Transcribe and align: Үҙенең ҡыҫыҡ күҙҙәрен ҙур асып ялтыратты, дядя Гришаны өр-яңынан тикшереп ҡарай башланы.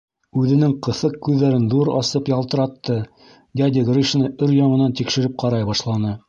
Үҙенең 0.43 0.71
ҡыҫыҡ 0.85 1.17
күҙҙәрен 1.27 1.67
ҙур 1.73 1.91
асып 1.99 2.31
ялтыратты, 2.33 2.97
дядя 3.63 3.85
Гришаны 3.91 4.33
өр-яңынан 4.47 4.97
тикшереп 5.03 5.37
ҡарай 5.45 5.71
башланы. 5.71 6.17